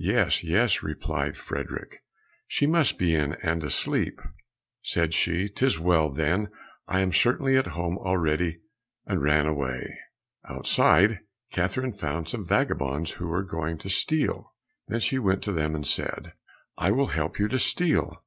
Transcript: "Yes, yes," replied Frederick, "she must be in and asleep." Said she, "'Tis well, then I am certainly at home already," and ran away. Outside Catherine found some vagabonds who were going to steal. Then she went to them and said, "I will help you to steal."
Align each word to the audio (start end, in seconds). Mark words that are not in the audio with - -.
"Yes, 0.00 0.42
yes," 0.42 0.82
replied 0.82 1.36
Frederick, 1.36 2.02
"she 2.48 2.66
must 2.66 2.98
be 2.98 3.14
in 3.14 3.34
and 3.34 3.62
asleep." 3.62 4.20
Said 4.82 5.14
she, 5.14 5.48
"'Tis 5.48 5.78
well, 5.78 6.10
then 6.10 6.48
I 6.88 6.98
am 7.02 7.12
certainly 7.12 7.56
at 7.56 7.68
home 7.68 7.96
already," 7.96 8.58
and 9.06 9.22
ran 9.22 9.46
away. 9.46 9.96
Outside 10.44 11.20
Catherine 11.52 11.92
found 11.92 12.28
some 12.28 12.44
vagabonds 12.44 13.12
who 13.12 13.28
were 13.28 13.44
going 13.44 13.78
to 13.78 13.88
steal. 13.88 14.52
Then 14.88 14.98
she 14.98 15.20
went 15.20 15.40
to 15.44 15.52
them 15.52 15.76
and 15.76 15.86
said, 15.86 16.32
"I 16.76 16.90
will 16.90 17.06
help 17.14 17.38
you 17.38 17.46
to 17.46 17.60
steal." 17.60 18.18